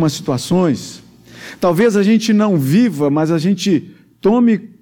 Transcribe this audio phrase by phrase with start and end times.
[0.00, 1.02] algumas situações.
[1.60, 4.78] Talvez a gente não viva, mas a gente tome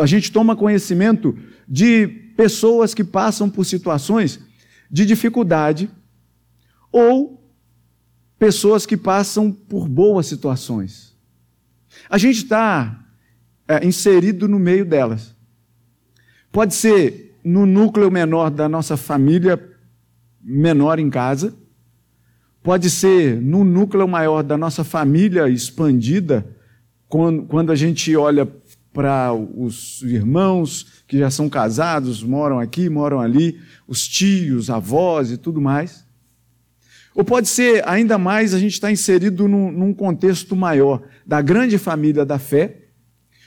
[0.00, 1.36] a gente toma conhecimento
[1.68, 2.08] de
[2.38, 4.40] pessoas que passam por situações
[4.90, 5.90] de dificuldade
[6.90, 7.46] ou
[8.38, 11.14] pessoas que passam por boas situações.
[12.08, 13.04] A gente está
[13.68, 15.36] é, inserido no meio delas.
[16.50, 19.62] Pode ser no núcleo menor da nossa família
[20.42, 21.54] menor em casa,
[22.62, 26.46] pode ser no núcleo maior da nossa família expandida,
[27.08, 28.48] quando, quando a gente olha
[28.92, 35.36] para os irmãos que já são casados, moram aqui, moram ali, os tios, avós e
[35.36, 36.06] tudo mais.
[37.14, 41.76] Ou pode ser, ainda mais, a gente está inserido num, num contexto maior da grande
[41.76, 42.86] família da fé,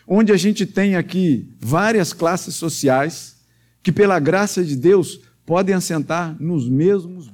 [0.07, 3.37] onde a gente tem aqui várias classes sociais
[3.81, 7.31] que, pela graça de Deus, podem assentar nos mesmos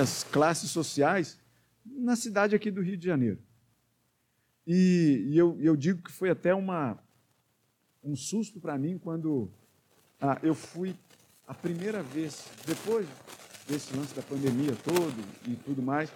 [0.00, 1.38] as classes sociais
[1.84, 3.38] na cidade aqui do Rio de Janeiro.
[4.66, 6.98] E, e eu, eu, digo que foi até uma,
[8.02, 9.50] um susto para mim quando
[10.20, 10.96] ah, eu fui
[11.46, 13.06] a primeira vez, depois
[13.68, 15.14] desse lance da pandemia todo
[15.46, 16.10] e tudo mais,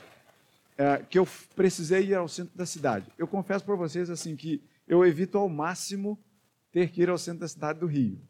[0.76, 3.06] é, que eu precisei ir ao centro da cidade.
[3.16, 6.18] Eu confesso para vocês assim que eu evito ao máximo
[6.72, 8.20] ter que ir ao centro da cidade do Rio.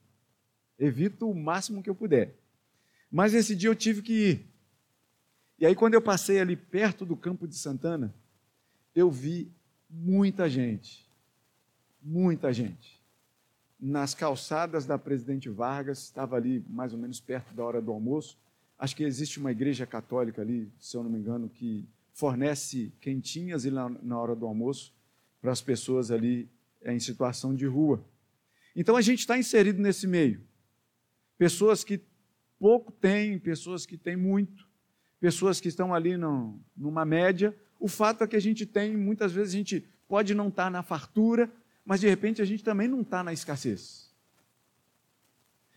[0.79, 2.35] Evito o máximo que eu puder.
[3.11, 4.50] Mas esse dia eu tive que ir.
[5.61, 8.15] E aí, quando eu passei ali perto do campo de Santana,
[8.95, 9.53] eu vi
[9.91, 11.07] muita gente.
[12.03, 12.99] Muita gente.
[13.79, 18.39] Nas calçadas da Presidente Vargas, estava ali mais ou menos perto da hora do almoço.
[18.79, 23.65] Acho que existe uma igreja católica ali, se eu não me engano, que fornece quentinhas
[23.65, 24.95] na hora do almoço
[25.43, 26.49] para as pessoas ali
[26.81, 28.03] é, em situação de rua.
[28.75, 30.41] Então a gente está inserido nesse meio.
[31.37, 32.01] Pessoas que
[32.59, 34.70] pouco têm, pessoas que têm muito,
[35.21, 37.55] pessoas que estão ali no, numa média.
[37.79, 40.71] O fato é que a gente tem, muitas vezes a gente pode não estar tá
[40.71, 41.51] na fartura,
[41.85, 44.11] mas de repente a gente também não está na escassez.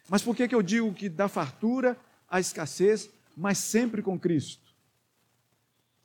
[0.10, 4.74] Mas por que, que eu digo que da fartura à escassez, mas sempre com Cristo?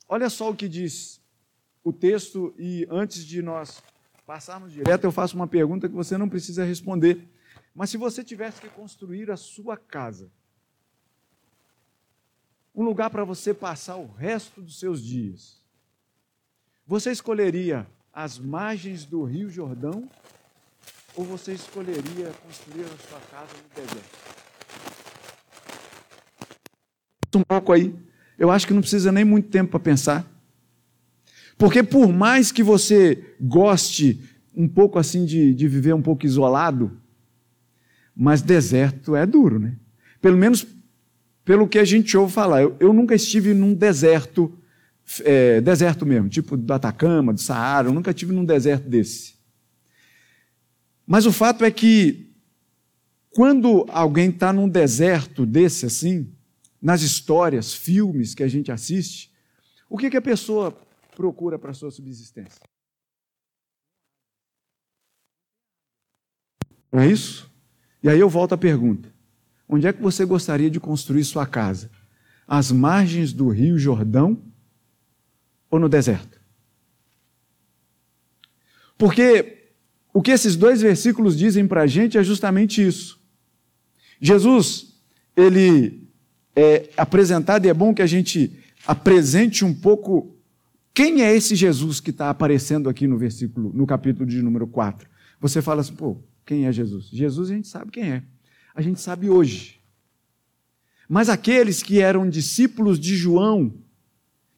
[0.07, 1.19] Olha só o que diz
[1.83, 3.81] o texto, e antes de nós
[4.25, 7.27] passarmos direto, eu faço uma pergunta que você não precisa responder.
[7.73, 10.29] Mas se você tivesse que construir a sua casa,
[12.79, 15.57] um lugar para você passar o resto dos seus dias,
[16.87, 20.07] você escolheria as margens do Rio Jordão
[21.13, 24.17] ou você escolheria construir a sua casa no deserto?
[27.35, 27.93] Um pouco aí.
[28.37, 30.25] Eu acho que não precisa nem muito tempo para pensar.
[31.57, 34.23] Porque por mais que você goste
[34.55, 36.97] um pouco assim de, de viver um pouco isolado,
[38.15, 39.75] mas deserto é duro, né?
[40.21, 40.65] Pelo menos
[41.49, 42.61] pelo que a gente ouve falar.
[42.61, 44.55] Eu, eu nunca estive num deserto,
[45.21, 49.33] é, deserto mesmo, tipo do Atacama, do Saara, eu nunca estive num deserto desse.
[51.07, 52.35] Mas o fato é que
[53.31, 56.31] quando alguém está num deserto desse assim,
[56.79, 59.31] nas histórias, filmes que a gente assiste,
[59.89, 60.71] o que, que a pessoa
[61.15, 62.61] procura para a sua subsistência.
[66.91, 67.51] Não é isso?
[68.03, 69.08] E aí eu volto à pergunta:
[69.69, 71.91] onde é que você gostaria de construir sua casa?
[72.47, 74.41] Às margens do Rio Jordão
[75.69, 76.41] ou no deserto?
[78.97, 79.69] Porque
[80.11, 83.21] o que esses dois versículos dizem para a gente é justamente isso.
[84.19, 84.95] Jesus,
[85.37, 86.09] ele
[86.55, 88.51] é apresentado, e é bom que a gente
[88.85, 90.35] apresente um pouco
[90.93, 95.07] quem é esse Jesus que está aparecendo aqui no versículo, no capítulo de número 4?
[95.39, 97.05] Você fala assim, pô, quem é Jesus?
[97.05, 98.23] Jesus a gente sabe quem é.
[98.73, 99.79] A gente sabe hoje.
[101.07, 103.73] Mas aqueles que eram discípulos de João,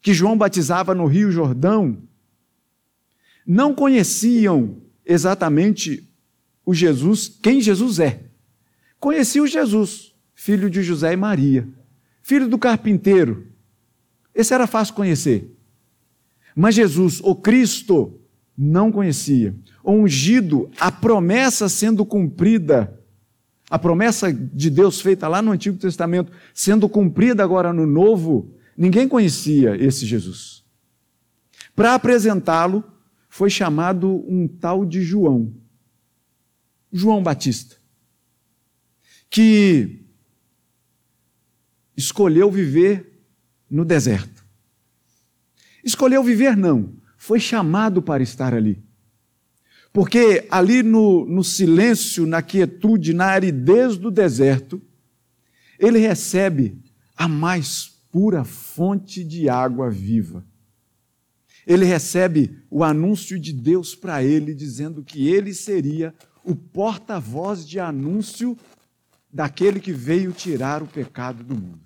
[0.02, 1.98] que João batizava no Rio Jordão,
[3.46, 6.08] não conheciam exatamente
[6.66, 8.24] o Jesus, quem Jesus é.
[9.00, 11.68] Conheciam Jesus, filho de José e Maria,
[12.22, 13.48] filho do carpinteiro.
[14.36, 15.58] Esse era fácil conhecer.
[16.56, 18.20] Mas Jesus, o Cristo,
[18.58, 19.56] não conhecia.
[19.84, 23.01] O ungido, a promessa sendo cumprida,
[23.72, 29.08] a promessa de Deus feita lá no Antigo Testamento, sendo cumprida agora no Novo, ninguém
[29.08, 30.66] conhecia esse Jesus.
[31.74, 32.84] Para apresentá-lo,
[33.30, 35.54] foi chamado um tal de João,
[36.92, 37.78] João Batista,
[39.30, 40.06] que
[41.96, 43.24] escolheu viver
[43.70, 44.44] no deserto.
[45.82, 46.94] Escolheu viver, não.
[47.16, 48.84] Foi chamado para estar ali.
[49.94, 54.82] Porque ali no, no silêncio, na quietude, na aridez do deserto,
[55.78, 56.78] ele recebe
[57.16, 60.46] a mais pura fonte de água viva.
[61.68, 67.80] Ele recebe o anúncio de Deus para ele, dizendo que ele seria o porta-voz de
[67.80, 68.58] anúncio
[69.32, 71.82] daquele que veio tirar o pecado do mundo.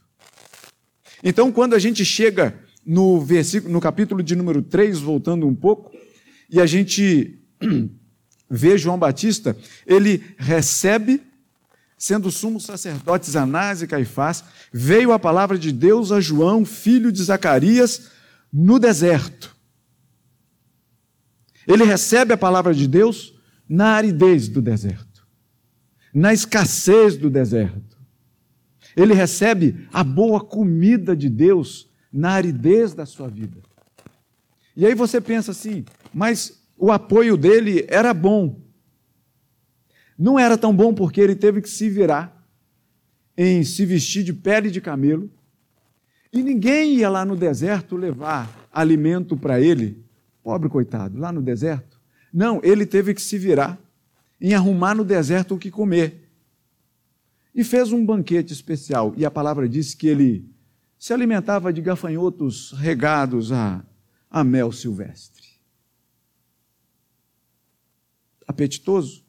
[1.24, 5.92] Então, quando a gente chega no versículo, no capítulo de número 3, voltando um pouco,
[6.50, 7.40] e a gente
[8.50, 11.22] vê João Batista, ele recebe,
[11.98, 17.24] sendo sumo sacerdotes Anás e Caifás, veio a palavra de Deus a João, filho de
[17.24, 18.12] Zacarias,
[18.52, 19.56] no deserto.
[21.68, 23.34] Ele recebe a palavra de Deus
[23.68, 25.26] na aridez do deserto,
[26.14, 27.98] na escassez do deserto.
[28.96, 33.58] Ele recebe a boa comida de Deus na aridez da sua vida.
[34.76, 35.84] E aí você pensa assim,
[36.14, 38.62] mas o apoio dele era bom.
[40.18, 42.36] Não era tão bom porque ele teve que se virar
[43.38, 45.30] em se vestir de pele de camelo,
[46.32, 50.04] e ninguém ia lá no deserto levar alimento para ele,
[50.44, 52.00] pobre coitado, lá no deserto.
[52.34, 53.80] Não, ele teve que se virar
[54.40, 56.30] em arrumar no deserto o que comer.
[57.54, 60.50] E fez um banquete especial, e a palavra diz que ele
[61.00, 63.84] se alimentava de gafanhotos regados a,
[64.30, 65.45] a mel silvestre.
[68.48, 69.24] Apetitoso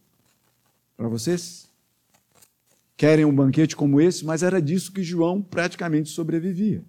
[0.97, 1.69] para vocês?
[2.97, 4.25] Querem um banquete como esse?
[4.25, 6.85] Mas era disso que João praticamente sobrevivia.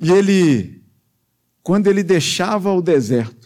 [0.00, 0.82] E ele,
[1.62, 3.41] quando ele deixava o deserto,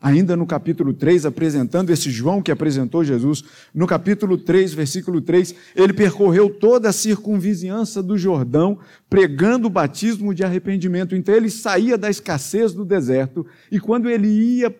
[0.00, 3.42] ainda no capítulo 3, apresentando esse João que apresentou Jesus,
[3.74, 8.78] no capítulo 3, versículo 3, ele percorreu toda a circunvizinhança do Jordão,
[9.10, 11.16] pregando o batismo de arrependimento.
[11.16, 14.74] Então ele saía da escassez do deserto, e quando ele ia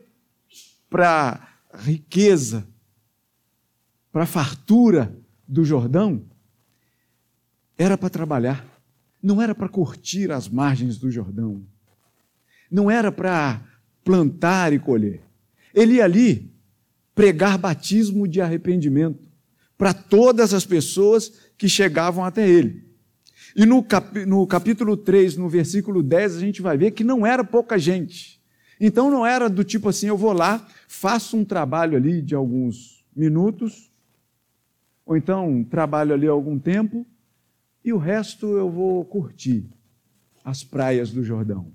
[0.89, 2.67] para a riqueza,
[4.13, 5.15] para a fartura
[5.47, 6.23] do Jordão,
[7.77, 8.65] era para trabalhar,
[9.23, 11.63] não era para curtir as margens do Jordão,
[12.71, 13.68] não era para
[14.09, 15.21] plantar e colher.
[15.75, 16.51] Ele ia ali
[17.15, 19.29] pregar batismo de arrependimento
[19.77, 22.89] para todas as pessoas que chegavam até ele.
[23.55, 27.27] E no, cap, no capítulo 3, no versículo 10, a gente vai ver que não
[27.27, 28.41] era pouca gente.
[28.81, 33.05] Então não era do tipo assim, eu vou lá, faço um trabalho ali de alguns
[33.15, 33.93] minutos,
[35.05, 37.07] ou então trabalho ali algum tempo,
[37.85, 39.69] e o resto eu vou curtir
[40.43, 41.71] as praias do Jordão.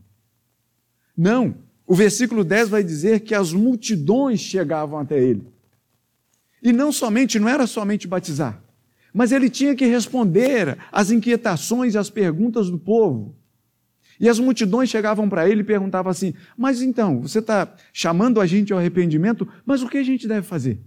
[1.15, 5.45] Não, o versículo 10 vai dizer que as multidões chegavam até ele.
[6.61, 8.63] E não somente, não era somente batizar,
[9.13, 13.35] mas ele tinha que responder às inquietações e às perguntas do povo.
[14.19, 18.45] E as multidões chegavam para ele e perguntavam assim: Mas então, você está chamando a
[18.45, 20.79] gente ao arrependimento, mas o que a gente deve fazer?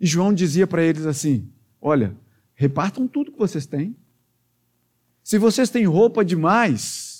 [0.00, 1.48] E João dizia para eles assim:
[1.80, 2.14] Olha,
[2.54, 3.96] repartam tudo que vocês têm.
[5.24, 7.11] Se vocês têm roupa demais,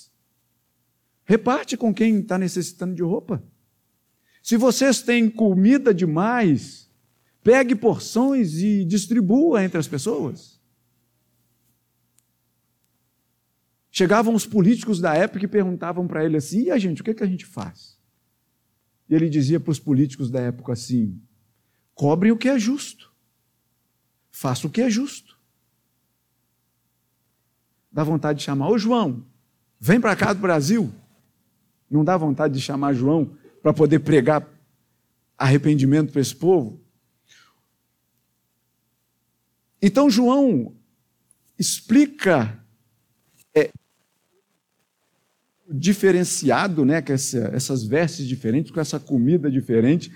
[1.25, 3.43] Reparte com quem está necessitando de roupa.
[4.41, 6.89] Se vocês têm comida demais,
[7.41, 10.61] pegue porções e distribua entre as pessoas.
[13.89, 17.11] Chegavam os políticos da época e perguntavam para ele assim: e a gente, o que,
[17.11, 17.97] é que a gente faz?
[19.07, 21.21] E ele dizia para os políticos da época assim:
[21.93, 23.13] cobrem o que é justo,
[24.31, 25.39] faça o que é justo.
[27.91, 29.23] Dá vontade de chamar, ô João,
[29.79, 30.91] vem para cá do Brasil.
[31.93, 34.49] Não dá vontade de chamar João para poder pregar
[35.37, 36.81] arrependimento para esse povo?
[39.79, 40.75] Então, João
[41.59, 42.59] explica
[43.53, 43.69] é,
[45.69, 50.11] diferenciado, né, com essa, essas vestes diferentes, com essa comida diferente.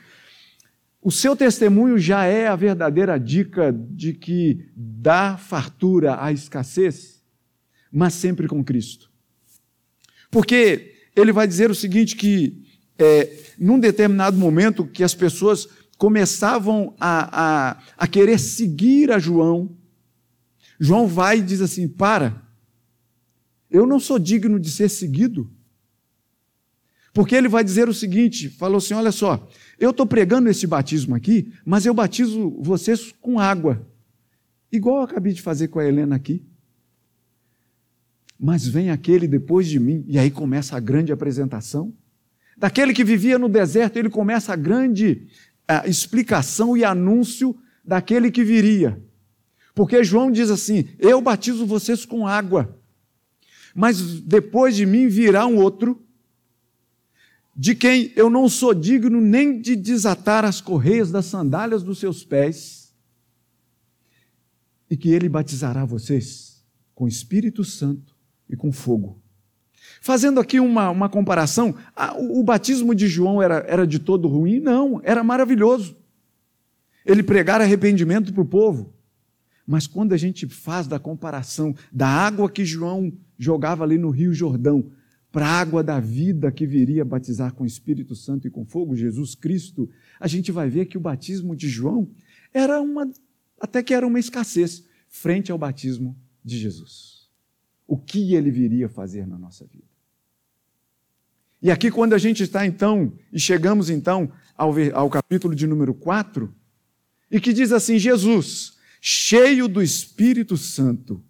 [1.00, 7.24] O seu testemunho já é a verdadeira dica de que dá fartura à escassez,
[7.91, 9.12] mas sempre com Cristo.
[10.31, 12.63] Porque ele vai dizer o seguinte: que
[12.97, 19.75] é, num determinado momento que as pessoas começavam a, a, a querer seguir a João,
[20.79, 22.41] João vai e diz assim: para,
[23.69, 25.51] eu não sou digno de ser seguido.
[27.13, 31.15] Porque ele vai dizer o seguinte: falou assim: olha só, eu estou pregando esse batismo
[31.15, 33.88] aqui, mas eu batizo vocês com água,
[34.71, 36.45] igual eu acabei de fazer com a Helena aqui
[38.39, 41.94] mas vem aquele depois de mim, e aí começa a grande apresentação.
[42.56, 45.27] Daquele que vivia no deserto, ele começa a grande
[45.67, 49.01] a explicação e anúncio daquele que viria.
[49.75, 52.79] Porque João diz assim: Eu batizo vocês com água,
[53.75, 56.01] mas depois de mim virá um outro,
[57.56, 62.24] de quem eu não sou digno nem de desatar as correias das sandálias dos seus
[62.24, 62.88] pés.
[64.89, 66.63] e que ele batizará vocês
[66.96, 68.16] com Espírito Santo
[68.50, 69.22] e com fogo.
[70.01, 71.75] Fazendo aqui uma, uma comparação,
[72.18, 74.60] o, o batismo de João era, era de todo ruim?
[74.60, 75.96] Não, era maravilhoso.
[77.06, 78.94] Ele pregar arrependimento para o povo.
[79.66, 84.34] Mas quando a gente faz da comparação da água que João jogava ali no Rio
[84.34, 84.92] Jordão
[85.32, 89.36] para a água da vida que viria batizar com Espírito Santo e com fogo, Jesus
[89.36, 89.89] Cristo,
[90.20, 92.10] a gente vai ver que o batismo de João
[92.54, 93.10] era uma,
[93.60, 97.16] até que era uma escassez frente ao batismo de Jesus.
[97.88, 99.88] O que ele viria fazer na nossa vida.
[101.62, 105.94] E aqui, quando a gente está então, e chegamos então ao, ao capítulo de número
[105.94, 106.53] 4,
[107.32, 111.24] e que diz assim: Jesus, cheio do Espírito Santo,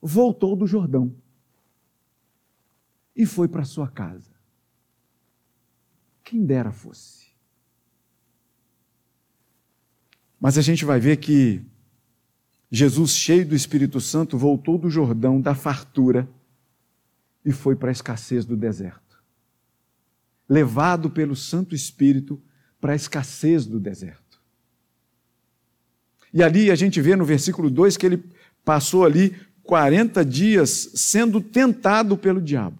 [0.00, 1.14] voltou do Jordão
[3.14, 4.32] e foi para sua casa.
[6.24, 7.26] Quem dera fosse.
[10.40, 11.64] Mas a gente vai ver que
[12.74, 16.26] Jesus, cheio do Espírito Santo, voltou do Jordão, da fartura,
[17.44, 19.22] e foi para a escassez do deserto.
[20.48, 22.40] Levado pelo Santo Espírito
[22.80, 24.40] para a escassez do deserto.
[26.32, 28.24] E ali a gente vê no versículo 2 que ele
[28.64, 32.78] passou ali 40 dias sendo tentado pelo diabo.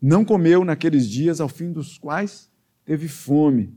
[0.00, 2.48] Não comeu naqueles dias, ao fim dos quais
[2.84, 3.76] teve fome.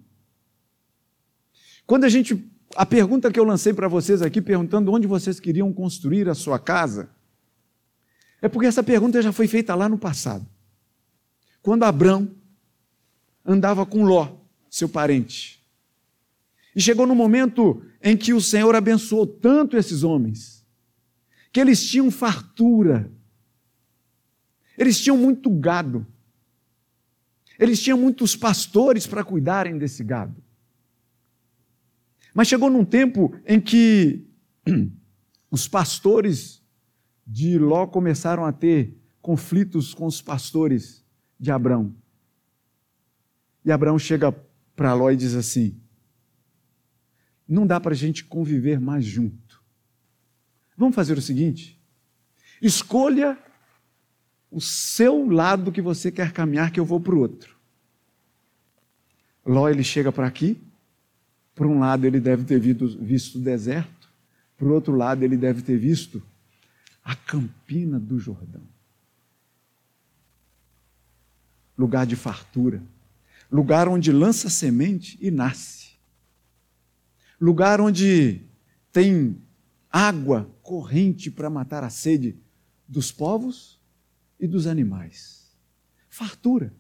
[1.88, 2.53] Quando a gente.
[2.76, 6.58] A pergunta que eu lancei para vocês aqui, perguntando onde vocês queriam construir a sua
[6.58, 7.10] casa,
[8.42, 10.46] é porque essa pergunta já foi feita lá no passado.
[11.62, 12.30] Quando Abrão
[13.46, 14.36] andava com Ló,
[14.70, 15.64] seu parente.
[16.76, 20.66] E chegou no momento em que o Senhor abençoou tanto esses homens,
[21.54, 23.10] que eles tinham fartura,
[24.78, 26.06] eles tinham muito gado,
[27.60, 30.43] eles tinham muitos pastores para cuidarem desse gado.
[32.34, 34.26] Mas chegou num tempo em que
[35.52, 36.62] os pastores
[37.26, 41.06] de Ló começaram a ter conflitos com os pastores
[41.40, 41.96] de Abrão.
[43.64, 44.32] E Abraão chega
[44.76, 45.80] para Ló e diz assim:
[47.48, 49.62] não dá para a gente conviver mais junto.
[50.78, 51.80] Vamos fazer o seguinte:
[52.62, 53.38] escolha
[54.50, 57.56] o seu lado que você quer caminhar, que eu vou para o outro.
[59.46, 60.62] Ló ele chega para aqui,
[61.56, 64.10] por um lado ele deve ter visto o deserto,
[64.58, 66.22] por outro lado ele deve ter visto
[67.04, 68.64] a campina do Jordão.
[71.78, 72.82] Lugar de fartura,
[73.52, 75.84] lugar onde lança semente e nasce
[77.44, 78.40] lugar onde
[78.90, 79.38] tem
[79.92, 82.38] água corrente para matar a sede
[82.88, 83.78] dos povos
[84.40, 85.52] e dos animais.
[86.10, 86.74] Fartura.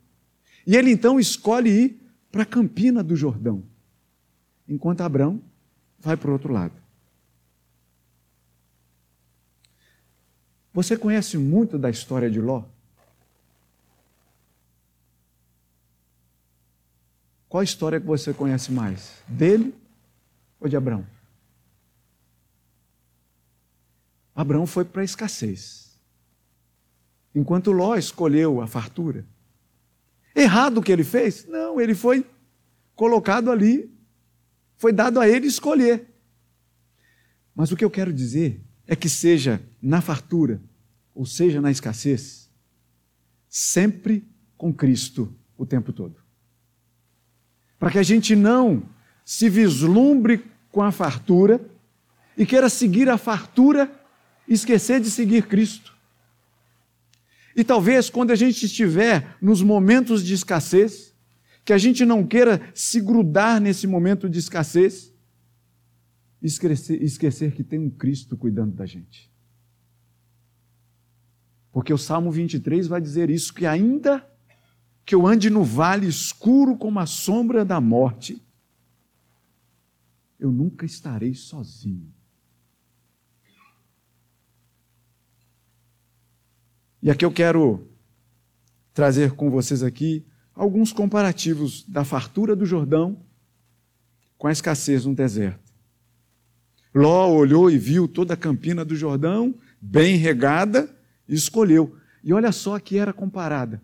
[0.66, 2.02] E ele então escolhe ir
[2.32, 3.62] para a campina do Jordão,
[4.68, 5.42] enquanto Abraão
[6.00, 6.74] vai para o outro lado.
[10.74, 12.64] Você conhece muito da história de Ló?
[17.48, 19.22] Qual a história que você conhece mais?
[19.28, 19.76] Dele
[20.60, 21.06] ou de Abraão?
[24.36, 26.02] Abraão foi para a escassez,
[27.36, 29.24] enquanto Ló escolheu a fartura.
[30.36, 31.46] Errado o que ele fez?
[31.46, 32.26] Não, ele foi
[32.96, 33.93] colocado ali,
[34.78, 36.08] foi dado a ele escolher.
[37.56, 40.62] Mas o que eu quero dizer é que seja na fartura,
[41.14, 42.50] ou seja na escassez,
[43.48, 44.28] sempre
[44.58, 46.16] com Cristo o tempo todo.
[47.78, 48.84] Para que a gente não
[49.24, 51.62] se vislumbre com a fartura
[52.38, 53.92] e queira seguir a fartura
[54.48, 55.94] e esquecer de seguir Cristo.
[57.56, 61.13] E talvez quando a gente estiver nos momentos de escassez,
[61.66, 65.14] que a gente não queira se grudar nesse momento de escassez,
[66.42, 69.32] esquecer, esquecer que tem um Cristo cuidando da gente.
[71.72, 74.30] Porque o Salmo 23 vai dizer isso: que ainda
[75.06, 78.42] que eu ande no vale escuro como a sombra da morte,
[80.40, 82.14] eu nunca estarei sozinho.
[87.02, 87.86] E aqui eu quero
[88.94, 93.18] trazer com vocês aqui alguns comparativos da fartura do Jordão
[94.38, 95.74] com a escassez no deserto.
[96.94, 100.90] Ló olhou e viu toda a campina do Jordão, bem regada,
[101.28, 101.96] e escolheu.
[102.24, 103.82] E olha só que era comparada.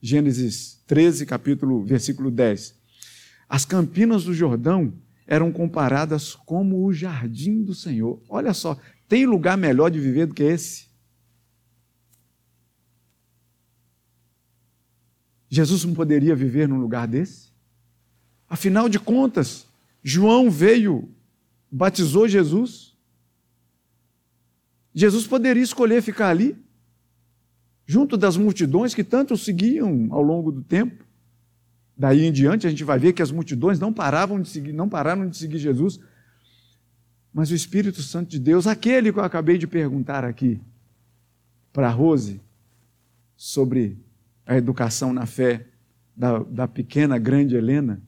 [0.00, 2.74] Gênesis 13, capítulo, versículo 10.
[3.48, 4.92] As campinas do Jordão
[5.26, 8.22] eram comparadas como o jardim do Senhor.
[8.28, 10.87] Olha só, tem lugar melhor de viver do que esse?
[15.48, 17.48] Jesus não poderia viver num lugar desse?
[18.48, 19.66] Afinal de contas,
[20.02, 21.08] João veio
[21.70, 22.96] batizou Jesus.
[24.94, 26.56] Jesus poderia escolher ficar ali,
[27.86, 31.04] junto das multidões que tanto o seguiam ao longo do tempo.
[31.96, 34.88] Daí em diante a gente vai ver que as multidões não paravam de seguir, não
[34.88, 35.98] pararam de seguir Jesus.
[37.32, 40.60] Mas o Espírito Santo de Deus, aquele que eu acabei de perguntar aqui
[41.72, 42.40] para Rose
[43.36, 43.98] sobre
[44.48, 45.66] a educação na fé
[46.16, 48.02] da, da pequena, grande Helena,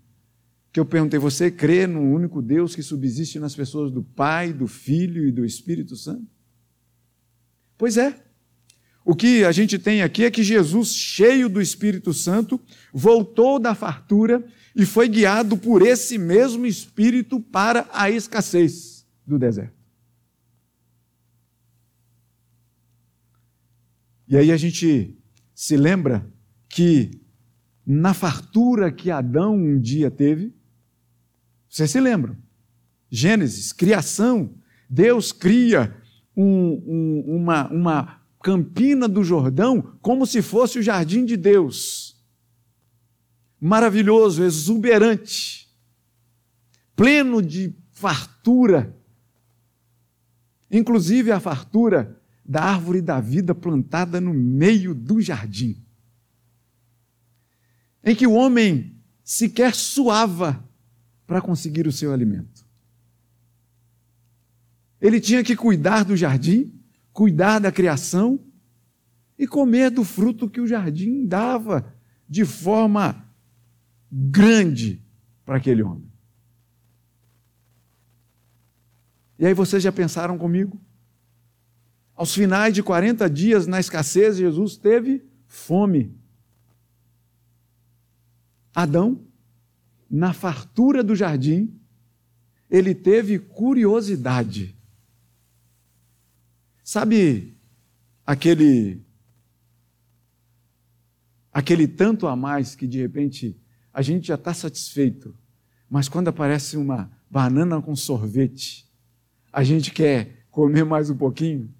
[0.73, 4.67] que eu perguntei: você crê no único Deus que subsiste nas pessoas do Pai, do
[4.67, 6.27] Filho e do Espírito Santo?
[7.77, 8.25] Pois é.
[9.05, 12.61] O que a gente tem aqui é que Jesus, cheio do Espírito Santo,
[12.93, 14.45] voltou da fartura
[14.77, 19.75] e foi guiado por esse mesmo Espírito para a escassez do deserto.
[24.29, 25.20] E aí a gente
[25.61, 26.27] se lembra
[26.71, 27.21] que
[27.87, 30.55] na fartura que Adão um dia teve,
[31.69, 32.35] vocês se lembram?
[33.11, 34.55] Gênesis, criação.
[34.89, 35.95] Deus cria
[36.35, 42.19] um, um, uma, uma campina do Jordão como se fosse o jardim de Deus.
[43.61, 45.69] Maravilhoso, exuberante,
[46.97, 48.97] pleno de fartura.
[50.71, 52.19] Inclusive a fartura
[52.51, 55.81] da árvore da vida plantada no meio do jardim.
[58.03, 60.69] Em que o homem sequer suava
[61.29, 62.67] para conseguir o seu alimento.
[65.01, 66.75] Ele tinha que cuidar do jardim,
[67.13, 68.41] cuidar da criação
[69.39, 71.95] e comer do fruto que o jardim dava
[72.29, 73.25] de forma
[74.11, 75.01] grande
[75.45, 76.11] para aquele homem.
[79.39, 80.77] E aí vocês já pensaram comigo?
[82.21, 86.15] Aos finais de 40 dias na escassez, Jesus teve fome.
[88.75, 89.25] Adão
[90.11, 91.81] na fartura do jardim,
[92.69, 94.77] ele teve curiosidade.
[96.85, 97.57] Sabe
[98.27, 99.03] aquele
[101.51, 103.59] aquele tanto a mais que de repente
[103.95, 105.35] a gente já está satisfeito,
[105.89, 108.87] mas quando aparece uma banana com sorvete,
[109.51, 111.80] a gente quer comer mais um pouquinho?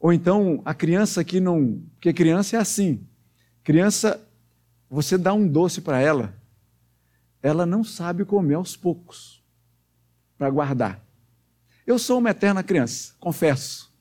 [0.00, 1.82] Ou então a criança que não.
[1.94, 3.06] Porque criança é assim.
[3.62, 4.18] Criança,
[4.88, 6.34] você dá um doce para ela,
[7.42, 9.44] ela não sabe comer aos poucos
[10.38, 11.04] para guardar.
[11.86, 13.92] Eu sou uma eterna criança, confesso.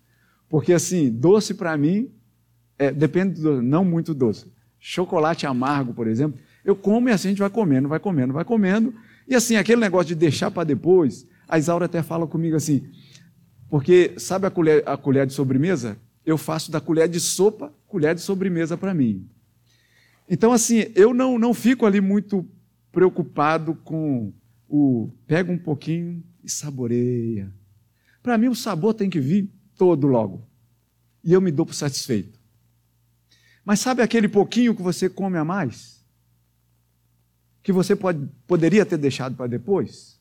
[0.47, 2.09] Porque assim, doce para mim
[2.77, 4.51] é, depende do não muito doce.
[4.79, 8.45] Chocolate amargo, por exemplo, eu como e assim a gente vai comendo, vai comendo, vai
[8.45, 8.93] comendo.
[9.27, 12.89] E assim, aquele negócio de deixar para depois, a Isaura até fala comigo assim,
[13.69, 15.97] porque sabe a colher, a colher de sobremesa?
[16.25, 19.29] Eu faço da colher de sopa, colher de sobremesa para mim.
[20.27, 22.47] Então, assim, eu não, não fico ali muito
[22.91, 24.33] preocupado com
[24.67, 27.51] o pega um pouquinho e saboreia.
[28.21, 30.43] Para mim, o sabor tem que vir todo logo.
[31.23, 32.39] E eu me dou por satisfeito.
[33.65, 36.03] Mas sabe aquele pouquinho que você come a mais?
[37.61, 40.18] Que você pode, poderia ter deixado para depois?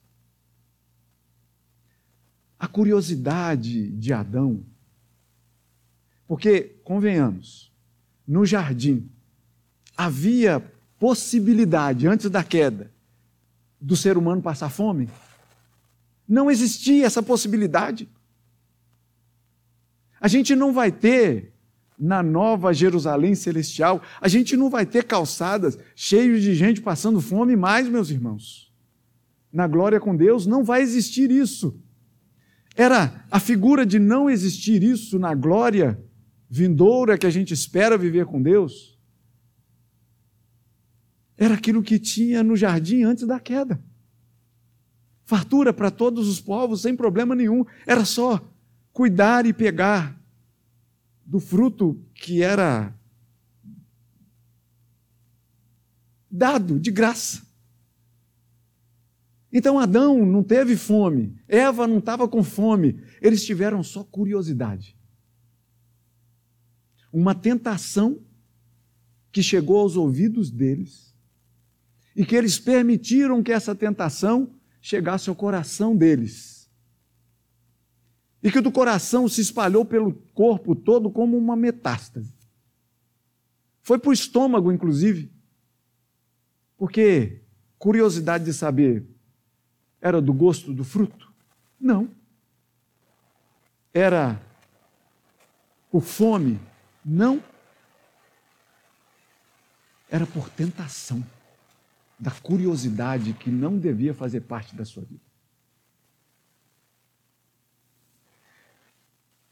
[2.59, 4.65] A curiosidade de Adão.
[6.27, 7.73] Porque, convenhamos,
[8.27, 9.09] no jardim,
[9.97, 10.61] havia
[10.99, 12.91] possibilidade, antes da queda,
[13.81, 15.09] do ser humano passar fome?
[16.29, 18.09] Não existia essa possibilidade.
[20.21, 21.55] A gente não vai ter
[21.99, 27.57] na nova Jerusalém celestial, a gente não vai ter calçadas cheias de gente passando fome
[27.57, 28.73] mais, meus irmãos.
[29.53, 31.81] Na glória com Deus não vai existir isso.
[32.79, 36.03] Era a figura de não existir isso na glória
[36.49, 38.99] vindoura que a gente espera viver com Deus
[41.39, 43.81] era aquilo que tinha no jardim antes da queda.
[45.25, 47.65] Fartura para todos os povos, sem problema nenhum.
[47.87, 48.45] Era só
[48.93, 50.21] cuidar e pegar
[51.25, 52.93] do fruto que era
[56.29, 57.47] dado de graça.
[59.53, 64.97] Então Adão não teve fome, Eva não estava com fome, eles tiveram só curiosidade.
[67.11, 68.21] Uma tentação
[69.33, 71.15] que chegou aos ouvidos deles
[72.15, 76.69] e que eles permitiram que essa tentação chegasse ao coração deles.
[78.43, 82.35] E que do coração se espalhou pelo corpo todo como uma metástase.
[83.83, 85.33] Foi para o estômago, inclusive.
[86.77, 87.43] Porque
[87.79, 89.07] curiosidade de saber
[90.01, 91.33] era do gosto do fruto?
[91.81, 92.11] Não.
[93.93, 94.41] Era
[95.91, 96.61] por fome?
[97.05, 97.43] Não.
[100.11, 101.25] Era por tentação.
[102.21, 105.23] da curiosidade que não devia fazer parte da sua vida.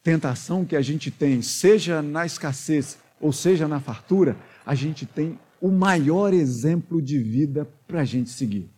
[0.03, 5.39] Tentação que a gente tem, seja na escassez ou seja na fartura, a gente tem
[5.61, 8.69] o maior exemplo de vida para a gente seguir.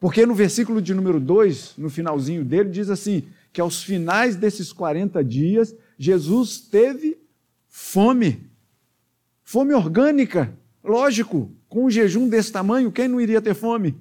[0.00, 4.72] Porque no versículo de número 2, no finalzinho dele, diz assim: que aos finais desses
[4.72, 7.20] 40 dias, Jesus teve
[7.68, 8.50] fome.
[9.44, 13.94] Fome orgânica, lógico, com um jejum desse tamanho, quem não iria ter fome?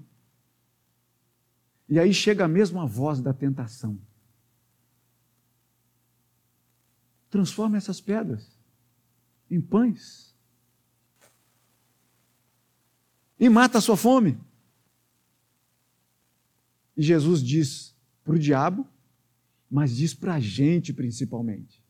[1.89, 3.99] E aí chega mesmo a voz da tentação.
[7.29, 8.57] Transforma essas pedras
[9.51, 10.35] em pães.
[13.39, 14.39] E mata a sua fome.
[16.99, 18.85] E Jesus diz para o diabo,
[19.71, 21.81] mas diz para a gente principalmente: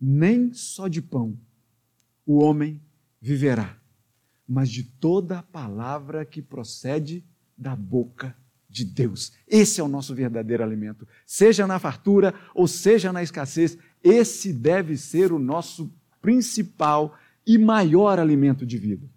[0.00, 1.38] nem só de pão
[2.26, 2.82] o homem
[3.20, 3.78] viverá,
[4.48, 7.24] mas de toda a palavra que procede
[7.56, 8.36] da boca
[8.68, 9.32] de Deus.
[9.46, 11.06] Esse é o nosso verdadeiro alimento.
[11.24, 15.88] Seja na fartura ou seja na escassez, esse deve ser o nosso
[16.20, 17.16] principal
[17.46, 19.08] e maior alimento de vida.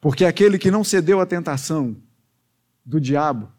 [0.00, 1.96] Porque aquele que não cedeu à tentação
[2.88, 3.52] do diabo,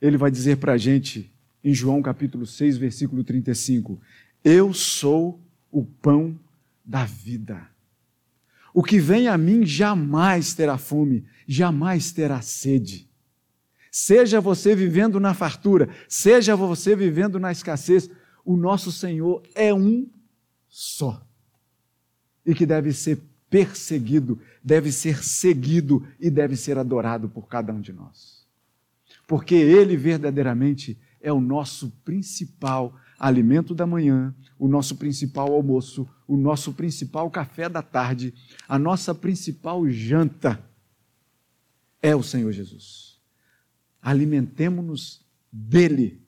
[0.00, 4.00] ele vai dizer para a gente em João capítulo 6, versículo 35:
[4.42, 6.36] Eu sou o pão
[6.84, 7.68] da vida.
[8.74, 13.08] O que vem a mim jamais terá fome, jamais terá sede.
[13.88, 18.10] Seja você vivendo na fartura, seja você vivendo na escassez,
[18.44, 20.10] o nosso Senhor é um
[20.68, 21.24] só.
[22.44, 27.80] E que deve ser perseguido, deve ser seguido e deve ser adorado por cada um
[27.80, 28.46] de nós.
[29.26, 36.36] Porque Ele verdadeiramente é o nosso principal alimento da manhã, o nosso principal almoço, o
[36.36, 38.34] nosso principal café da tarde,
[38.68, 40.62] a nossa principal janta
[42.02, 43.18] é o Senhor Jesus.
[44.02, 46.20] Alimentemo-nos dele,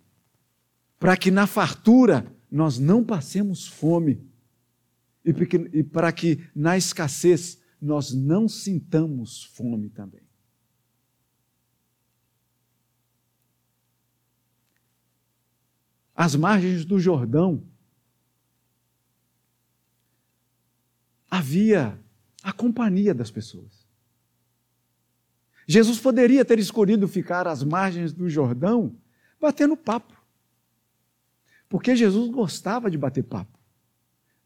[0.98, 4.27] para que na fartura nós não passemos fome
[5.72, 10.22] e para que na escassez nós não sintamos fome também.
[16.14, 17.62] As margens do Jordão
[21.30, 21.98] havia
[22.42, 23.86] a companhia das pessoas.
[25.66, 28.96] Jesus poderia ter escolhido ficar às margens do Jordão
[29.40, 30.18] batendo papo.
[31.68, 33.58] Porque Jesus gostava de bater papo.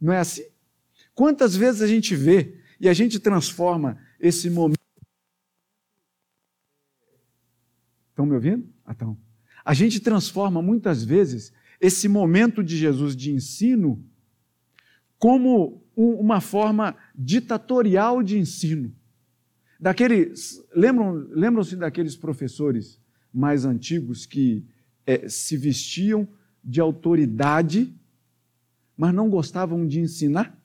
[0.01, 0.45] Não é assim?
[1.14, 4.81] Quantas vezes a gente vê e a gente transforma esse momento.
[8.11, 8.68] Estão me ouvindo?
[8.85, 8.94] Ah.
[9.64, 14.05] A gente transforma muitas vezes esse momento de Jesus de ensino
[15.18, 18.94] como uma forma ditatorial de ensino.
[19.79, 23.01] Daqueles, lembram, lembram-se daqueles professores
[23.33, 24.64] mais antigos que
[25.07, 26.29] é, se vestiam
[26.62, 27.92] de autoridade,
[28.96, 30.62] mas não gostavam de ensinar?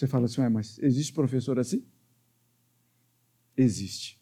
[0.00, 1.86] Você fala assim, mas existe professor assim?
[3.54, 4.18] Existe.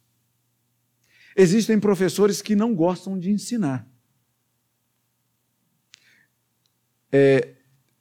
[1.36, 3.88] Existem professores que não gostam de ensinar.
[7.12, 7.54] É,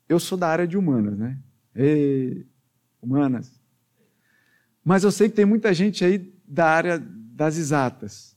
[0.09, 1.39] eu sou da área de humanas, né?
[1.75, 2.47] Ei,
[2.99, 3.61] humanas.
[4.83, 8.35] Mas eu sei que tem muita gente aí da área das exatas.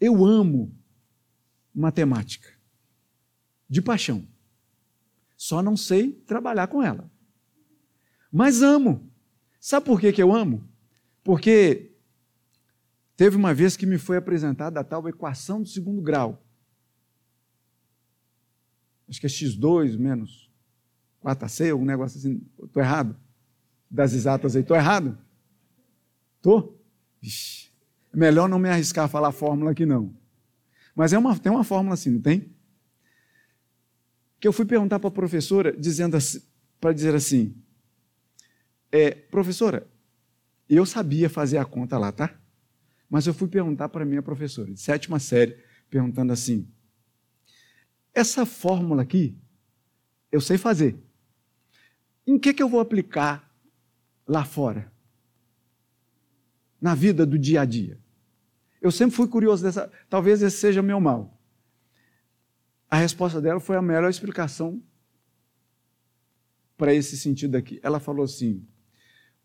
[0.00, 0.76] Eu amo
[1.72, 2.52] matemática.
[3.68, 4.26] De paixão.
[5.36, 7.08] Só não sei trabalhar com ela
[8.32, 9.10] mas amo.
[9.58, 10.62] Sabe por que, que eu amo?
[11.22, 11.92] Porque
[13.16, 16.42] teve uma vez que me foi apresentada a tal equação do segundo grau.
[19.08, 20.50] Acho que é x2 menos
[21.22, 22.40] 4ac, algum negócio assim.
[22.62, 23.16] Estou errado?
[23.90, 25.18] Das exatas aí, estou errado?
[26.36, 26.80] Estou?
[28.12, 30.14] É melhor não me arriscar a falar a fórmula aqui, não.
[30.94, 32.54] Mas é uma, tem uma fórmula assim, não tem?
[34.38, 36.40] Que eu fui perguntar para a professora, dizendo assim,
[36.80, 37.59] para dizer assim:
[38.92, 39.86] é, professora,
[40.68, 42.34] eu sabia fazer a conta lá, tá?
[43.08, 46.68] Mas eu fui perguntar para minha professora, de sétima série, perguntando assim:
[48.14, 49.36] essa fórmula aqui,
[50.30, 50.96] eu sei fazer.
[52.26, 53.50] Em que, que eu vou aplicar
[54.26, 54.92] lá fora?
[56.80, 57.98] Na vida do dia a dia.
[58.80, 59.90] Eu sempre fui curioso dessa.
[60.08, 61.38] Talvez esse seja meu mal.
[62.88, 64.82] A resposta dela foi a melhor explicação
[66.76, 67.78] para esse sentido aqui.
[67.82, 68.66] Ela falou assim: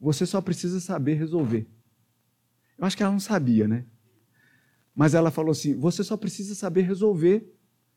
[0.05, 1.67] você só precisa saber resolver.
[2.77, 3.87] Eu acho que ela não sabia, né?
[4.93, 7.51] Mas ela falou assim: você só precisa saber resolver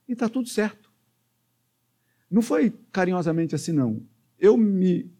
[0.08, 0.90] e está tudo certo.
[2.30, 4.02] Não foi carinhosamente assim, não.
[4.38, 5.12] eu me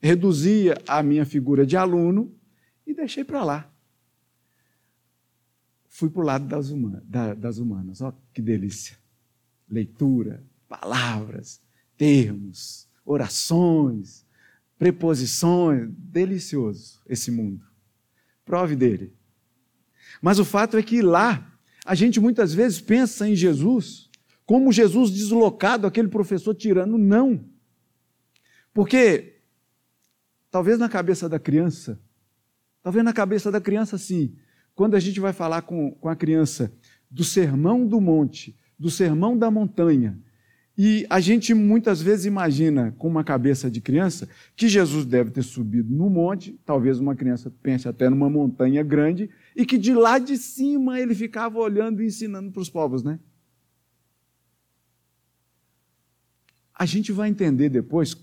[0.00, 2.36] reduzia à minha figura de aluno
[2.84, 3.72] e deixei para lá.
[5.88, 7.04] Fui para o lado das, humanas,
[7.38, 8.00] das humanas.
[8.00, 8.98] Olha que delícia.
[9.68, 11.62] Leitura, palavras,
[11.96, 14.23] termos, orações,
[14.78, 15.90] preposições.
[15.96, 17.64] Delicioso esse mundo.
[18.44, 19.14] Prove dele.
[20.20, 21.52] Mas o fato é que lá,
[21.84, 24.10] a gente muitas vezes pensa em Jesus
[24.46, 26.98] como Jesus deslocado, aquele professor tirano.
[26.98, 27.44] Não.
[28.72, 29.40] Porque,
[30.50, 32.00] talvez na cabeça da criança,
[32.82, 34.36] talvez na cabeça da criança, sim,
[34.74, 36.72] quando a gente vai falar com, com a criança
[37.10, 40.20] do sermão do monte, do sermão da montanha,
[40.76, 45.42] e a gente muitas vezes imagina, com uma cabeça de criança, que Jesus deve ter
[45.42, 50.18] subido no monte, talvez uma criança pense até numa montanha grande, e que de lá
[50.18, 53.20] de cima ele ficava olhando e ensinando para os povos, né?
[56.74, 58.16] A gente vai entender depois,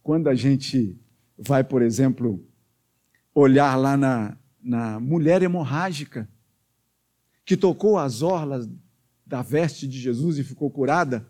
[0.00, 0.96] quando a gente
[1.36, 2.40] vai, por exemplo,
[3.34, 6.28] olhar lá na, na mulher hemorrágica,
[7.44, 8.68] que tocou as orlas
[9.26, 11.26] da veste de Jesus e ficou curada,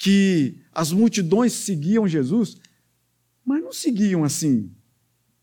[0.00, 2.56] que as multidões seguiam Jesus,
[3.44, 4.74] mas não seguiam assim,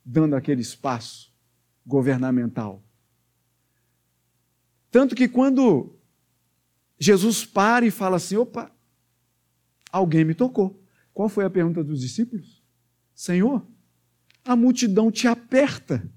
[0.03, 1.31] dando aquele espaço
[1.85, 2.83] governamental.
[4.89, 5.95] Tanto que quando
[6.99, 8.75] Jesus para e fala assim: opa,
[9.91, 10.83] alguém me tocou.
[11.13, 12.63] Qual foi a pergunta dos discípulos?
[13.13, 13.63] Senhor,
[14.43, 16.11] a multidão te aperta.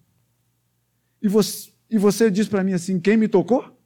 [1.20, 3.79] E você, e você diz para mim assim: quem me tocou?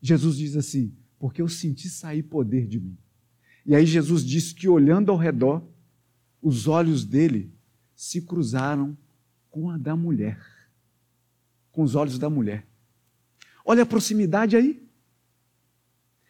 [0.00, 2.98] Jesus diz assim: porque eu senti sair poder de mim.
[3.64, 5.66] E aí Jesus diz que olhando ao redor,
[6.42, 7.50] os olhos dele
[7.96, 8.94] se cruzaram
[9.48, 10.38] com a da mulher.
[11.72, 12.66] Com os olhos da mulher.
[13.64, 14.86] Olha a proximidade aí.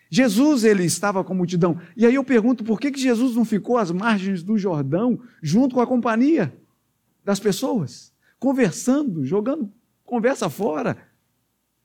[0.09, 1.77] Jesus ele estava com a multidão.
[1.97, 5.75] E aí eu pergunto por que, que Jesus não ficou às margens do Jordão junto
[5.75, 6.57] com a companhia
[7.25, 9.73] das pessoas, conversando, jogando
[10.05, 10.97] conversa fora,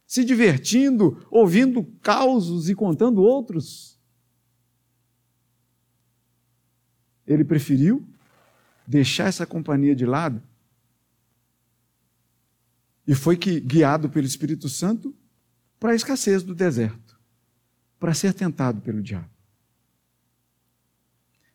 [0.09, 3.95] se divertindo, ouvindo causos e contando outros.
[7.27, 8.03] Ele preferiu
[8.87, 10.41] deixar essa companhia de lado
[13.05, 15.15] e foi que guiado pelo Espírito Santo
[15.79, 17.19] para a escassez do deserto
[17.99, 19.29] para ser tentado pelo diabo.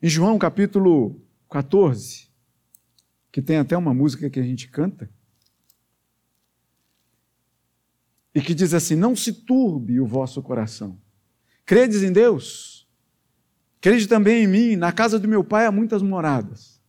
[0.00, 2.28] Em João capítulo 14,
[3.32, 5.10] que tem até uma música que a gente canta,
[8.34, 10.98] e que diz assim: Não se turbe o vosso coração.
[11.64, 12.86] Credes em Deus?
[13.80, 14.76] Crede também em mim.
[14.76, 16.80] Na casa do meu pai há muitas moradas.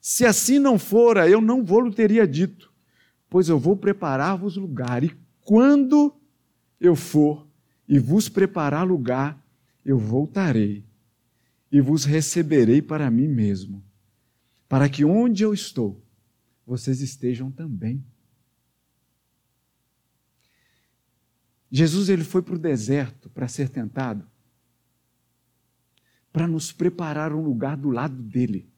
[0.00, 2.72] Se assim não fora, eu não vou-lhe teria dito,
[3.28, 5.04] pois eu vou preparar-vos lugar.
[5.04, 6.14] E quando
[6.80, 7.46] eu for,
[7.86, 9.44] e vos preparar lugar,
[9.84, 10.84] eu voltarei
[11.72, 13.82] e vos receberei para mim mesmo,
[14.68, 16.02] para que onde eu estou,
[16.66, 18.04] vocês estejam também.
[21.70, 24.26] Jesus ele foi para o deserto para ser tentado,
[26.32, 28.68] para nos preparar um lugar do lado dele.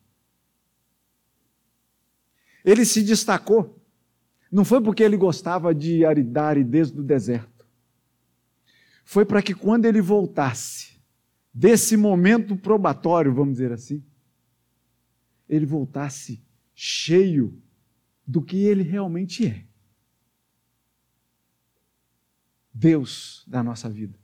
[2.65, 3.83] Ele se destacou,
[4.51, 7.67] não foi porque ele gostava de dar aridez do deserto,
[9.05, 11.01] foi para que quando ele voltasse
[11.53, 14.05] desse momento probatório, vamos dizer assim,
[15.49, 16.43] ele voltasse
[16.75, 17.61] cheio
[18.27, 19.67] do que ele realmente é.
[22.73, 24.19] Deus da nossa vida.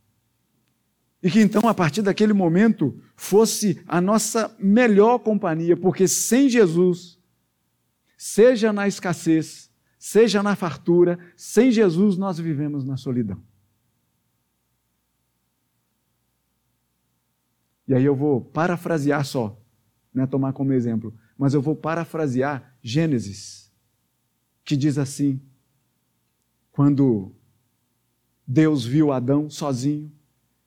[1.23, 7.19] E que então, a partir daquele momento, fosse a nossa melhor companhia, porque sem Jesus,
[8.17, 13.43] seja na escassez, seja na fartura, sem Jesus nós vivemos na solidão.
[17.87, 19.61] E aí eu vou parafrasear só,
[20.13, 23.73] não é tomar como exemplo, mas eu vou parafrasear Gênesis,
[24.63, 25.41] que diz assim:
[26.71, 27.35] quando
[28.51, 30.11] Deus viu Adão sozinho,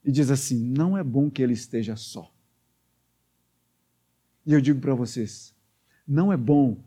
[0.05, 2.31] e diz assim: não é bom que ele esteja só.
[4.45, 5.55] E eu digo para vocês:
[6.07, 6.83] não é bom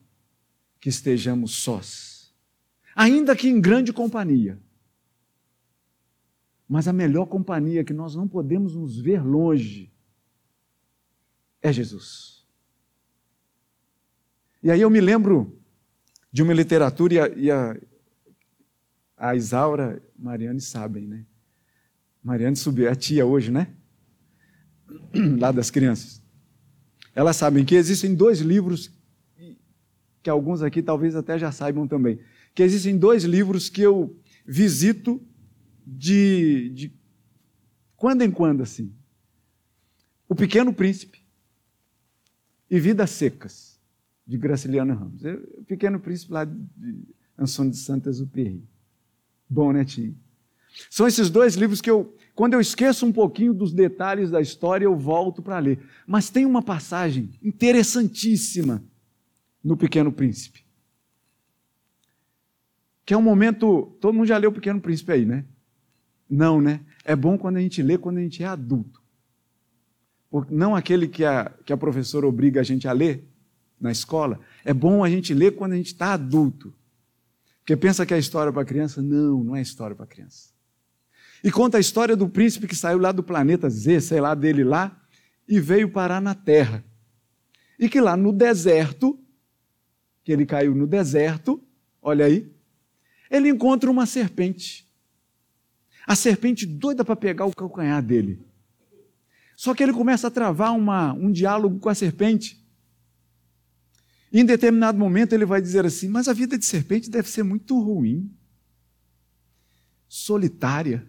[0.81, 2.33] que estejamos sós,
[2.95, 4.57] ainda que em grande companhia.
[6.69, 9.93] Mas a melhor companhia que nós não podemos nos ver longe
[11.61, 12.47] é Jesus.
[14.63, 15.61] E aí eu me lembro
[16.31, 17.77] de uma literatura, e a,
[19.17, 21.27] a Isaura, Mariane sabem, né?
[22.23, 23.69] Mariane subiu, é a tia hoje, né?
[25.39, 26.23] Lá das crianças.
[27.15, 28.91] Elas sabem que existem dois livros,
[30.23, 32.19] que alguns aqui talvez até já saibam também,
[32.55, 35.23] que existem dois livros que eu visito
[35.87, 36.93] de, de
[37.95, 38.95] quando em quando, assim.
[40.27, 41.23] O Pequeno Príncipe
[42.71, 43.79] e Vidas Secas,
[44.27, 45.23] de Graciliano Ramos.
[45.59, 47.07] O Pequeno Príncipe lá de
[47.39, 48.67] Anson de Saint-Exupéry.
[49.55, 50.17] Bom, né, Tim?
[50.91, 54.85] São esses dois livros que eu, quando eu esqueço um pouquinho dos detalhes da história,
[54.85, 55.79] eu volto para ler.
[56.05, 58.83] Mas tem uma passagem interessantíssima
[59.63, 60.65] no Pequeno Príncipe.
[63.07, 63.97] Que é um momento.
[64.01, 65.45] Todo mundo já leu o Pequeno Príncipe aí, né?
[66.29, 66.81] Não, né?
[67.05, 69.01] É bom quando a gente lê quando a gente é adulto.
[70.51, 73.25] Não aquele que a, que a professora obriga a gente a ler
[73.81, 74.41] na escola.
[74.65, 76.75] É bom a gente ler quando a gente está adulto.
[77.65, 79.01] Porque pensa que é história para criança?
[79.01, 80.51] Não, não é história para criança.
[81.43, 84.63] E conta a história do príncipe que saiu lá do planeta Z, sei lá dele
[84.63, 85.03] lá,
[85.49, 86.85] e veio parar na Terra.
[87.79, 89.19] E que lá no deserto,
[90.23, 91.63] que ele caiu no deserto,
[92.03, 92.53] olha aí,
[93.31, 94.87] ele encontra uma serpente.
[96.07, 98.47] A serpente doida para pegar o calcanhar dele.
[99.57, 102.63] Só que ele começa a travar uma, um diálogo com a serpente.
[104.37, 107.81] Em determinado momento ele vai dizer assim: Mas a vida de serpente deve ser muito
[107.81, 108.37] ruim,
[110.09, 111.07] solitária.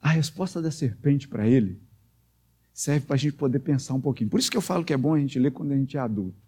[0.00, 1.78] A resposta da serpente para ele
[2.72, 4.30] serve para a gente poder pensar um pouquinho.
[4.30, 6.00] Por isso que eu falo que é bom a gente ler quando a gente é
[6.00, 6.42] adulto.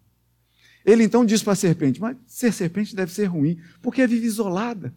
[0.83, 4.91] Ele então diz para a serpente: Mas ser serpente deve ser ruim, porque vive isolada,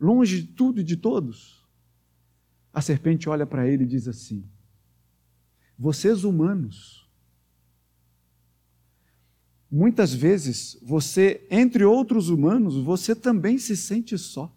[0.00, 1.64] longe de tudo e de todos.
[2.72, 4.44] A serpente olha para ele e diz assim:
[5.78, 7.03] Vocês humanos,
[9.74, 14.54] muitas vezes você, entre outros humanos, você também se sente só.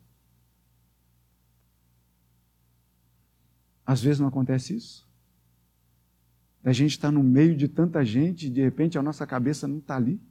[3.83, 5.07] Às vezes não acontece isso.
[6.63, 9.79] A gente está no meio de tanta gente e de repente a nossa cabeça não
[9.79, 10.21] está ali.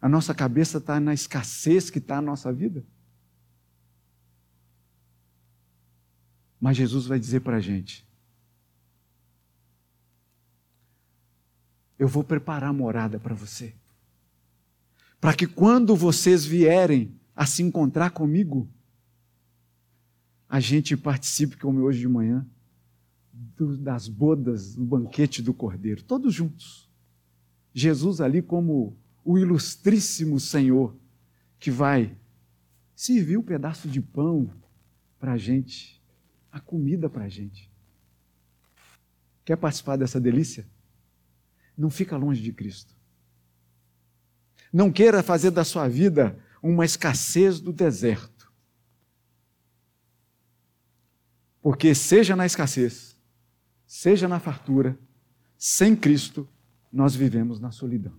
[0.00, 2.84] A nossa cabeça está na escassez que está a nossa vida.
[6.60, 8.06] Mas Jesus vai dizer para a gente:
[11.98, 13.74] Eu vou preparar morada para você.
[15.20, 18.68] Para que quando vocês vierem a se encontrar comigo,
[20.48, 22.46] a gente participe, como hoje de manhã,
[23.32, 26.88] do, das bodas, do banquete do Cordeiro, todos juntos.
[27.72, 30.94] Jesus ali como o ilustríssimo Senhor
[31.58, 32.16] que vai
[32.94, 34.50] servir um pedaço de pão
[35.18, 36.00] para a gente,
[36.52, 37.70] a comida para a gente.
[39.44, 40.66] Quer participar dessa delícia?
[41.76, 42.94] Não fica longe de Cristo.
[44.72, 48.52] Não queira fazer da sua vida uma escassez do deserto.
[51.60, 53.16] Porque, seja na escassez,
[53.86, 54.98] seja na fartura,
[55.56, 56.48] sem Cristo,
[56.92, 58.14] nós vivemos na solidão.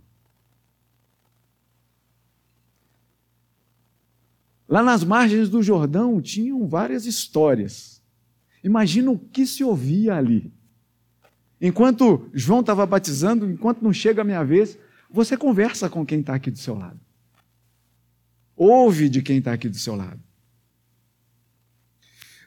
[4.68, 8.02] Lá nas margens do Jordão tinham várias histórias.
[8.63, 10.52] Imagina o que se ouvia ali.
[11.60, 14.78] Enquanto João estava batizando, enquanto não chega a minha vez,
[15.10, 17.00] você conversa com quem está aqui do seu lado.
[18.56, 20.20] Ouve de quem está aqui do seu lado.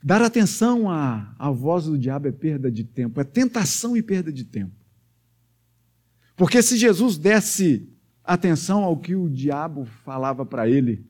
[0.03, 4.33] Dar atenção à, à voz do diabo é perda de tempo, é tentação e perda
[4.33, 4.73] de tempo.
[6.37, 7.89] Porque se Jesus desse
[8.23, 11.05] atenção ao que o diabo falava para ele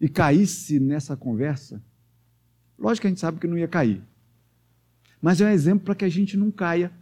[0.00, 1.82] e caísse nessa conversa,
[2.78, 4.02] lógico que a gente sabe que não ia cair.
[5.20, 6.92] Mas é um exemplo para que a gente não caia.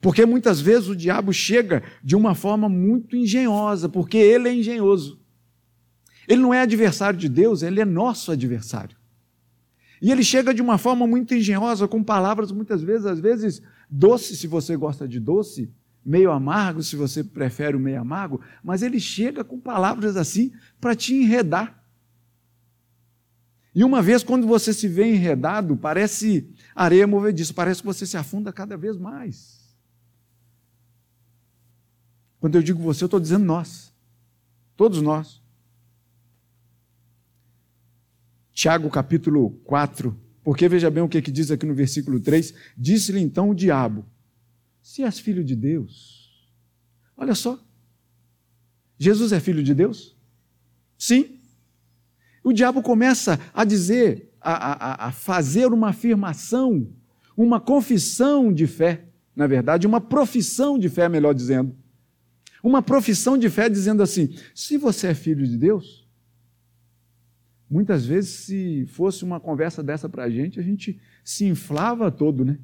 [0.00, 5.20] Porque muitas vezes o diabo chega de uma forma muito engenhosa, porque ele é engenhoso.
[6.28, 8.96] Ele não é adversário de Deus, ele é nosso adversário.
[10.00, 14.36] E ele chega de uma forma muito engenhosa, com palavras muitas vezes, às vezes doce,
[14.36, 15.72] se você gosta de doce,
[16.04, 20.94] meio amargo, se você prefere o meio amargo, mas ele chega com palavras assim para
[20.94, 21.82] te enredar.
[23.76, 28.16] E uma vez, quando você se vê enredado, parece areia movediça, parece que você se
[28.16, 29.76] afunda cada vez mais.
[32.40, 33.92] Quando eu digo você, eu estou dizendo nós,
[34.78, 35.42] todos nós.
[38.54, 43.20] Tiago capítulo 4, porque veja bem o que, que diz aqui no versículo 3: Disse-lhe
[43.20, 44.06] então o diabo:
[44.80, 46.50] Se és filho de Deus,
[47.14, 47.62] olha só,
[48.98, 50.16] Jesus é filho de Deus?
[50.96, 51.35] Sim.
[52.46, 56.86] O diabo começa a dizer, a, a, a fazer uma afirmação,
[57.36, 61.74] uma confissão de fé, na verdade, uma profissão de fé, melhor dizendo.
[62.62, 66.06] Uma profissão de fé dizendo assim: se você é filho de Deus,
[67.68, 72.44] Muitas vezes, se fosse uma conversa dessa para a gente, a gente se inflava todo,
[72.44, 72.60] né?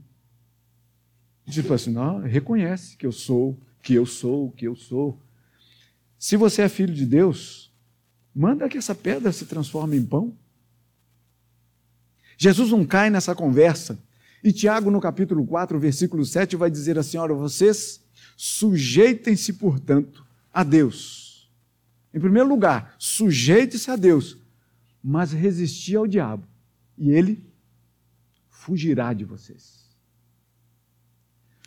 [1.51, 5.19] Tipo assim, não, reconhece que eu sou, que eu sou, que eu sou.
[6.17, 7.72] Se você é filho de Deus,
[8.35, 10.37] manda que essa pedra se transforme em pão.
[12.37, 13.99] Jesus não cai nessa conversa
[14.43, 18.03] E Tiago, no capítulo 4, versículo 7, vai dizer assim: Olha, vocês
[18.37, 21.49] sujeitem-se, portanto, a Deus.
[22.13, 24.37] Em primeiro lugar, sujeite-se a Deus,
[25.03, 26.47] mas resisti ao diabo,
[26.99, 27.43] e ele
[28.49, 29.89] fugirá de vocês.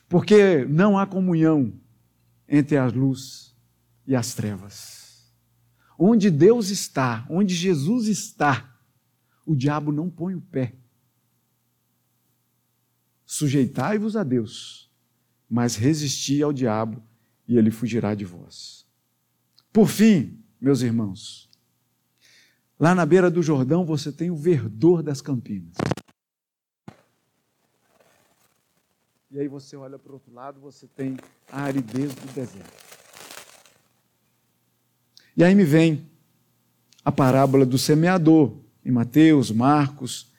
[0.07, 1.74] Porque não há comunhão
[2.47, 3.55] entre a luz
[4.05, 5.05] e as trevas.
[5.97, 8.77] Onde Deus está, onde Jesus está,
[9.45, 10.75] o diabo não põe o pé.
[13.25, 14.91] Sujeitai-vos a Deus,
[15.49, 17.01] mas resisti ao diabo
[17.47, 18.85] e ele fugirá de vós.
[19.71, 21.49] Por fim, meus irmãos,
[22.79, 25.75] lá na beira do Jordão você tem o verdor das campinas.
[29.31, 31.17] E aí você olha para o outro lado, você tem
[31.51, 33.05] a aridez do deserto.
[35.36, 36.09] E aí me vem
[37.03, 40.31] a parábola do semeador, em Mateus, Marcos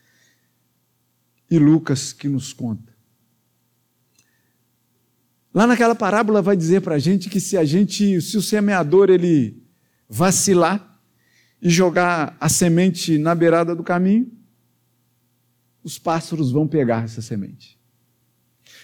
[1.51, 2.94] e Lucas, que nos conta.
[5.55, 9.11] Lá naquela parábola vai dizer para a gente que se a gente, se o semeador
[9.11, 9.62] ele
[10.09, 11.01] vacilar
[11.62, 14.30] e jogar a semente na beirada do caminho,
[15.82, 17.78] os pássaros vão pegar essa semente.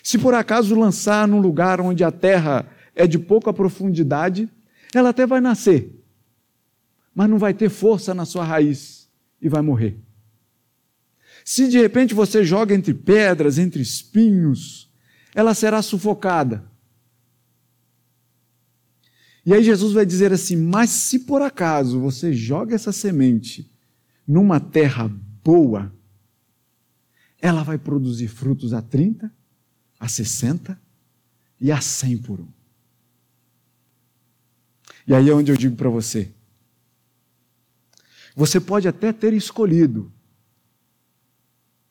[0.03, 4.49] Se por acaso lançar num lugar onde a terra é de pouca profundidade,
[4.95, 6.02] ela até vai nascer,
[7.15, 9.09] mas não vai ter força na sua raiz
[9.41, 9.99] e vai morrer.
[11.45, 14.91] Se de repente você joga entre pedras, entre espinhos,
[15.35, 16.71] ela será sufocada.
[19.45, 23.71] E aí Jesus vai dizer assim: Mas se por acaso você joga essa semente
[24.27, 25.11] numa terra
[25.43, 25.93] boa,
[27.41, 29.33] ela vai produzir frutos a 30,
[29.99, 30.81] a 60
[31.61, 32.49] e a 100 por um.
[35.07, 36.31] E aí é onde eu digo para você:
[38.35, 40.11] você pode até ter escolhido.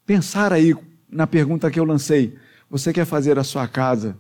[0.06, 0.76] Pensar aí
[1.10, 2.38] na pergunta que eu lancei.
[2.70, 4.18] Você quer fazer a sua casa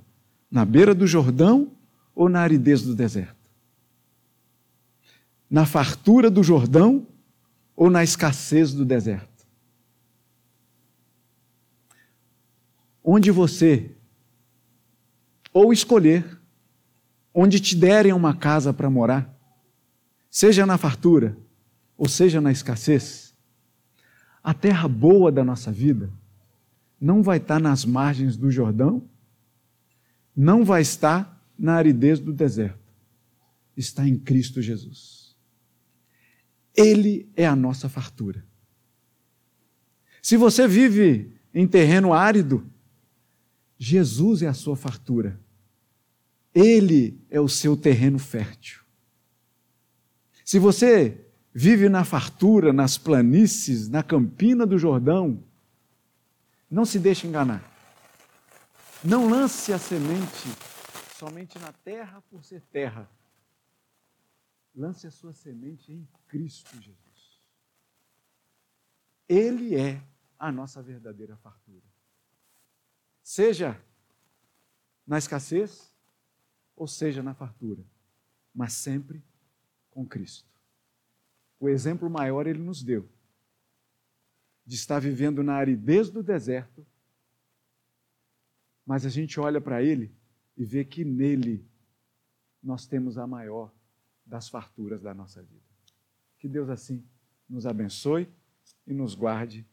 [0.49, 1.71] na beira do Jordão
[2.13, 3.35] ou na aridez do deserto?
[5.49, 7.07] Na fartura do Jordão
[7.75, 9.29] ou na escassez do deserto?
[13.03, 13.91] Onde você
[15.53, 16.39] ou escolher,
[17.33, 19.33] onde te derem uma casa para morar,
[20.29, 21.37] seja na fartura,
[22.01, 23.31] ou seja na escassez,
[24.41, 26.11] a terra boa da nossa vida
[26.99, 29.07] não vai estar nas margens do Jordão,
[30.35, 32.91] não vai estar na aridez do deserto,
[33.77, 35.37] está em Cristo Jesus.
[36.75, 38.43] Ele é a nossa fartura.
[40.23, 42.65] Se você vive em terreno árido,
[43.77, 45.39] Jesus é a sua fartura.
[46.51, 48.81] Ele é o seu terreno fértil.
[50.43, 55.43] Se você vive na fartura, nas planícies, na campina do Jordão,
[56.69, 57.61] não se deixe enganar.
[59.03, 60.47] Não lance a semente
[61.17, 63.09] somente na terra por ser terra.
[64.73, 67.41] Lance a sua semente em Cristo Jesus.
[69.27, 70.01] Ele é
[70.39, 71.85] a nossa verdadeira fartura.
[73.21, 73.79] Seja
[75.05, 75.93] na escassez,
[76.75, 77.83] ou seja na fartura,
[78.53, 79.23] mas sempre
[79.91, 80.50] com Cristo.
[81.61, 83.07] O exemplo maior ele nos deu
[84.65, 86.83] de estar vivendo na aridez do deserto,
[88.83, 90.11] mas a gente olha para ele
[90.57, 91.63] e vê que nele
[92.63, 93.71] nós temos a maior
[94.25, 95.61] das farturas da nossa vida.
[96.39, 97.05] Que Deus assim
[97.47, 98.27] nos abençoe
[98.87, 99.63] e nos guarde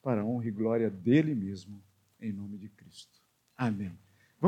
[0.00, 1.82] para a honra e glória dele mesmo,
[2.20, 3.20] em nome de Cristo.
[3.56, 3.98] Amém.